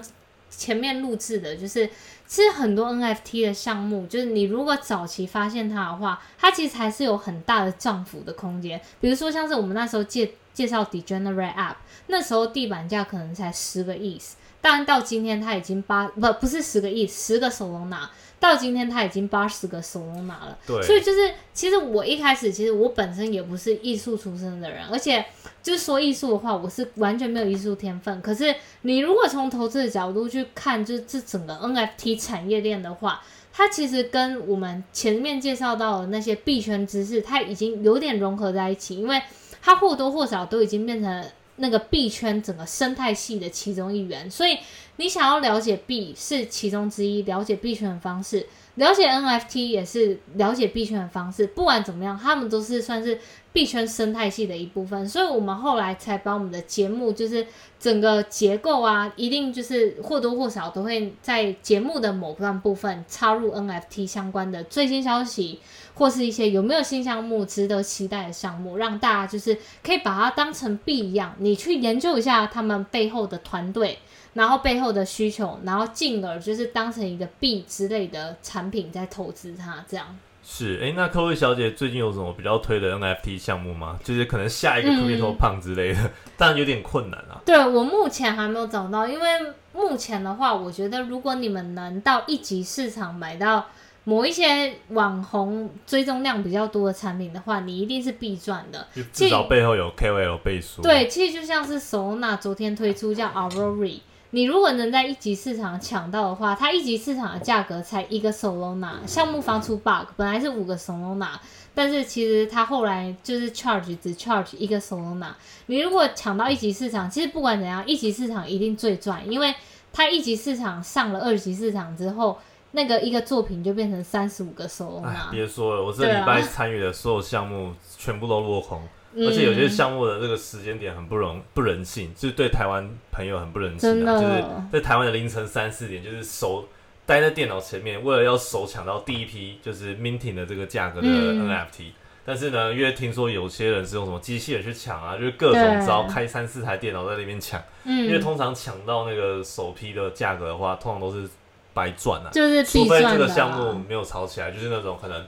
[0.48, 1.88] 前面录制的，就是
[2.26, 8.80] 其实很多 NFT 的项目，就是你如果早期发现它的话，它其实还是有很大的涨幅的空间。
[9.00, 11.76] 比如说像是我们那时候介介绍 Degenerate App，
[12.08, 14.20] 那时候地板价可能才十个亿，
[14.60, 18.10] 但到今天它已经八不不是十个亿，十个手龙拿。
[18.38, 25.24] 到今天它已经八十个手龙拿了，对，所以就是，其实我一开始，其实我本身也不是艺术出身的人，而且
[25.66, 28.22] 就是说艺术的话，我是完全没有艺术天分。
[28.22, 33.20] 可是你如果从投资的角度去看，就是这整个 NFT 产业链的话，
[33.52, 39.20] 它其实跟我们前面介绍到的那些币圈知识，它已经有点融合在一起，因为
[39.61, 41.24] 它或多或少都已经变成
[41.57, 44.57] 那个币圈整个生态系的其中一员，所以
[44.98, 51.46] 你想要了解币是其中之一，了解币圈的方式，了解 NFT 也是了解币圈的方式。
[51.48, 53.18] 不管怎么样，他们都是算是
[53.52, 57.46] 币圈生态系的一部分，所以我们后来才把我们的节目就是
[57.78, 65.60] 整个结构啊，一定就是或多或少都会在节目的某段部分插入 NFT 相关的最新消息。
[65.98, 73.98] 或是一些有没有新项目值得期待的项目，让大家就是可以把它当成币一样，你去研究一下他们背后的团队，
[74.37, 80.16] 然后背后后的需求，然后进而就是当成一个币之类的产品在投资它，这样。
[80.44, 83.99] 是，哎，那克洛伊小姐最近有什么比较推的 NFT 项目吗？
[84.05, 87.43] 就是可能下一个嗯 Crypto 胖之类的， 当然有点困难啊。
[87.45, 89.26] 对我目前还没有找到，因为
[89.72, 93.66] 目前的话，我觉得如果你们能到一级市场买到
[94.05, 98.87] 某一些网红追踪量比较多的产品的话，你一定是必赚的。
[99.12, 100.80] 至少背后有 KOL 背书。
[100.82, 103.99] 对，其实就像是 Solana 昨天推出叫 Aurora，
[104.31, 111.29] 你如果能在一级市场抢到的话，它一级市场的价格才一个 Solana，项目方出 bug，本来是五个 Solana，
[111.74, 115.29] 但是其实它后来就是 charge 只 charge 一个 Solana。
[115.66, 119.55] 你如果抢到一级市场，其实不管怎样，一级市场一定最赚，因为
[119.93, 122.39] 它一级市场上了二级市场之后，
[122.72, 136.68] 那个一个作品就变成三十五个哎，Solana，别说了，我这礼拜参与的所有项目全部都落空，嗯而且有些项目的这个时间点很不容不人性，就是对台湾朋友很不人性啊，就是在台湾的凌晨三四点，就是手
[137.06, 141.92] 待在电脑前面，为了要手抢到第一批就是 minting 的这个价格的嗯 NFT。
[142.28, 151.28] 但是呢，因为听说有些人是用什么机器人去抢啊，就是各种对招开三四台电脑在那边抢，因为嗯，通常抢到那个首批的价格的话，通常都是
[151.72, 152.30] 白赚啊。
[152.32, 153.82] 就是除非这个项目啊。
[153.88, 155.24] 没有炒起来，就是那种可能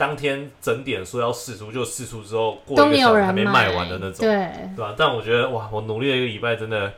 [0.00, 6.90] 当天整点说要试出就试出之后过都一个小时还没卖完的那种，对，对吧、但我觉得哇，我努力了一个礼拜，真的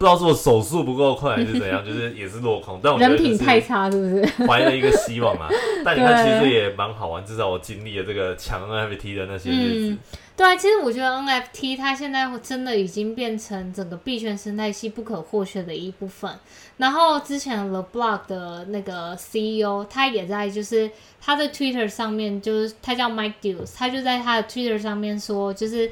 [0.00, 2.80] 不知道是我手速不够快还是怎样， 就是也是落空。
[2.82, 4.46] 但我觉得人品太差，是不是？
[4.46, 5.46] 怀了一个希望啊。
[5.84, 9.90] 但你看，其实也蛮好玩，至少我经历了这个抢 NFT 的那些日子。
[9.90, 9.98] 嗯，
[10.38, 16.30] 对啊，其实我觉得 NFT 它现在真的已经变成整个币圈生态系不可或缺的一部分。
[16.78, 20.90] 然后之前 The Block 的那个 CEO 他也在就是
[21.20, 25.90] 他的 Twitter 上面，就是他叫 Mike Deals，他就在他的 Twitter 上面说，就是。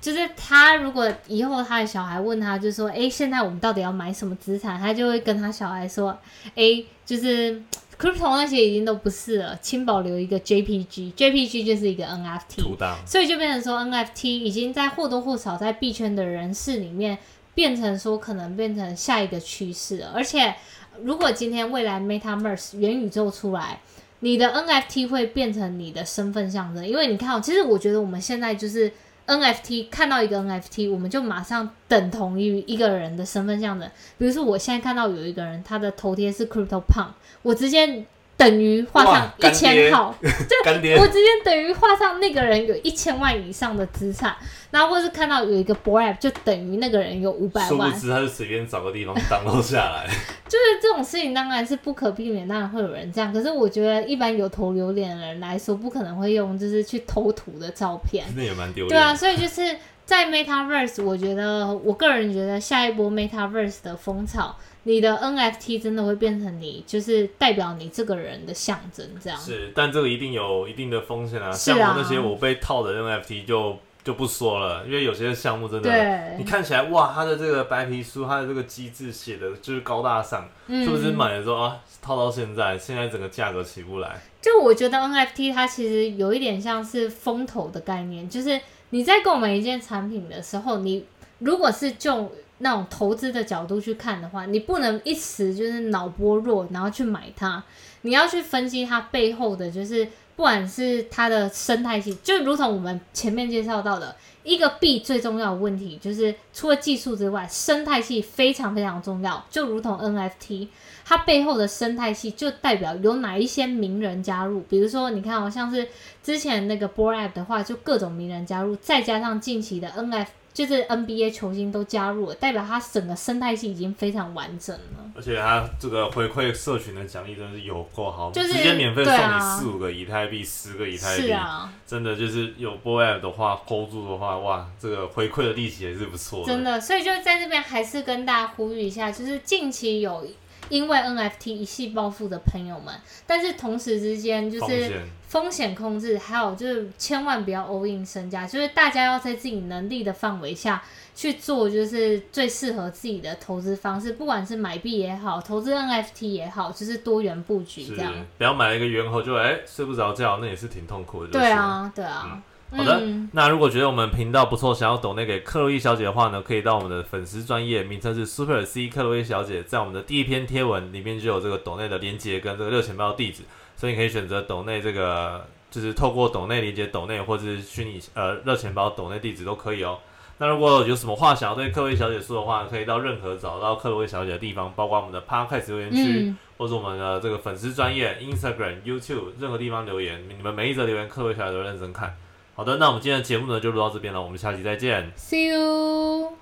[0.00, 4.78] 就是他如果以后他的小孩问他，就说，诶，现在我们到底要买什么资产？
[4.78, 6.18] 他就会跟他小孩说，
[6.54, 7.60] 诶，就是
[7.98, 12.62] crypto 那些已经都不是了，请保留一个 JPG，JPG 就是一个 NFT。
[13.04, 17.18] 所以就变成说 NFT 已经在或多或少在币圈的人士里面
[17.54, 20.54] 变成说可能变成下一个趋势了，而且
[21.02, 23.80] 如果今天未来 MetaMerse 元宇宙出来，
[24.20, 28.90] 你的 NFT 会变成你的身份象征，因为你看、哦，其实我觉得我们现在就是
[29.30, 33.88] NFT 看到一个 NFT，我们就马上等同于一个人的身份象征。
[34.18, 37.06] 比如说我现在看到有一个人，他的头贴是 Crypto Punk，
[37.42, 38.04] 我直接
[38.36, 40.14] 等于画上一千号。
[40.20, 44.34] 对我直接等于画上那个人有一千万以上的资产，
[44.70, 50.06] 然后或是看到有一个 b o app 就等于那个人有五百万，殊不知他就随便找个地方 download 下来。
[50.48, 53.32] 就是这种事情当然是不可避免，当然会有人这样。
[53.32, 58.26] 可是我觉得一般有头有脸的人来说，不可能会用就是去偷图的照片。
[58.36, 58.88] 那也蛮丢脸。
[58.88, 69.38] 对啊，，所以就是在 MetaVerse，我觉得我个人觉得下一波 MetaVerse 的风潮，你的 NFT 真的会变成你就是代表你这个人的象征，这样。
[69.38, 71.48] 是，但这个一定有一定的风险啊。
[71.48, 84.20] 啊像我那些我被套的 NFT 就就不说了，因为有些项目真的，你，看起来哇，它的这个白皮书，它的这个机制写的就是高大上，嗯是不是买了之后啊，套到现在，现在整个价格起不来？
[84.40, 91.04] 就我觉得 NFT 它其实有一点像是风投的概念，就是你在购买一件产品的时候，你
[91.40, 97.62] 如果是就那种投资的角度去看的话，你不能一时就是脑波弱，然后去买它，
[98.00, 100.08] 你要去分析它背后的就是
[100.40, 104.16] 不管是它的生态系，就如同我们前面介绍到的。
[104.42, 109.44] 一个币最重要的问题就是，除了技术之外，生态系非常非常重要。
[109.50, 110.68] 就如同 NFT，
[111.04, 115.86] 它背后的生态系就代表有哪一些名人加入，比如说你看好、像是
[116.22, 120.26] 之前那个 b o r App 的话，就各种名人加入，再加上近期的 NFT
[120.66, 125.10] 就是 NBA 球星都加入了，代表他整个生态系已经非常完整了。
[125.16, 136.52] 而且他这个回馈社群的奖励真的是有够好，就是直接免费送你四五个以太币、十个以太币，是啊，真的就是有 Boy App 的话勾住的话，哇，这个回馈的利息也是不错的。
[136.52, 140.26] 真的，所以就在这边还是跟大家呼吁一下，就是近期有
[140.70, 142.94] 因为 NFT 一系暴富的朋友们，
[143.26, 150.82] 但是同时之间就是风险控制，还有就是千万不要 all in 身家，就是大家要在自己能力的范围下
[151.14, 158.12] 去做，就是最适合自己的投资方式，不管是买币也好，投资 NFT 也好，就是多元布局是这样。
[158.38, 161.32] 不要买了一个猿猴就哎、睡不着觉，那也是挺痛苦的。
[161.32, 161.52] 就是对。
[161.52, 162.42] 啊，对啊。
[162.72, 163.02] 好的，
[163.32, 173.42] 那如果觉得我们频道不错，想要抖内给克洛伊小姐的话呢，可以到我们的粉丝专业，名称是苏菲尔 C 克洛伊小姐，在我们的第一篇贴文里面就有这个抖内的连接跟这个热钱包地址，
[173.76, 179.98] 所以你可以选择抖内这个，就是透过抖内连接抖内，或者是虚拟呃热钱包抖内地址都可以哦。
[180.38, 192.14] 那如果有什么话想要对克洛伊小姐说的话，可以到任何找到克洛伊小姐的地方，包括我们的 Podcast 留言区，或者我们的这个粉丝专业、Instagram、YouTube 任何地方留言，你们每一则留言克洛伊小姐都认真看。
[192.60, 195.10] 好的那我们今天的节目呢就录到这边了我们下期再见。
[195.16, 196.39] See you